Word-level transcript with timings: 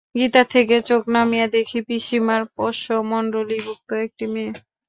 গীতা 0.15 0.43
থেকে 0.53 0.75
চোখ 0.89 1.01
নামিয়ে 1.15 1.47
দেখি, 1.55 1.79
পিসিমার 1.87 2.41
পোষ্যমণ্ডলীভুক্ত 2.55 3.89
একটি 4.05 4.25
মেয়ে। 4.33 4.51